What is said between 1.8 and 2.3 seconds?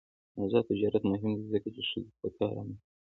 ښځو ته